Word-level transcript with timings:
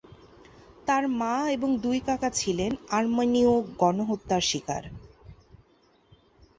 তার 0.87 1.03
মা 1.19 1.35
এবং 1.49 1.69
দুই 1.79 1.97
কাকা 1.99 2.29
ছিলেন 2.39 2.71
আর্মেনীয় 2.89 3.51
গণহত্যার 3.81 4.43
শিকার। 4.49 4.83